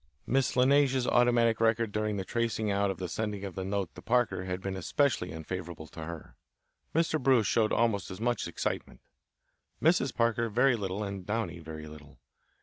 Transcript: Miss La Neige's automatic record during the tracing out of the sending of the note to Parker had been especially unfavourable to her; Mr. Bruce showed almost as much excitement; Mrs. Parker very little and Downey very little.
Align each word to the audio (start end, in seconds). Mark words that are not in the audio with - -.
Miss 0.25 0.55
La 0.55 0.65
Neige's 0.65 1.05
automatic 1.05 1.59
record 1.61 1.91
during 1.91 2.17
the 2.17 2.25
tracing 2.25 2.71
out 2.71 2.89
of 2.89 2.97
the 2.97 3.07
sending 3.07 3.45
of 3.45 3.53
the 3.53 3.63
note 3.63 3.93
to 3.93 4.01
Parker 4.01 4.45
had 4.45 4.59
been 4.59 4.75
especially 4.75 5.31
unfavourable 5.31 5.85
to 5.89 6.05
her; 6.05 6.35
Mr. 6.95 7.21
Bruce 7.21 7.45
showed 7.45 7.71
almost 7.71 8.09
as 8.09 8.19
much 8.19 8.47
excitement; 8.47 9.01
Mrs. 9.79 10.11
Parker 10.11 10.49
very 10.49 10.75
little 10.75 11.03
and 11.03 11.23
Downey 11.23 11.59
very 11.59 11.85
little. 11.85 12.17